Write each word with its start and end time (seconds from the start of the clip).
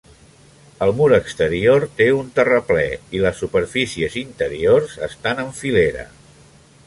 El 0.85 0.93
mur 1.01 1.09
exterior 1.17 1.85
té 1.99 2.07
un 2.21 2.31
terraplè 2.39 2.87
i 3.17 3.23
les 3.27 3.39
superfícies 3.45 4.17
interiors 4.25 4.99
estan 5.11 5.45
en 5.47 5.53
filera. 5.61 6.07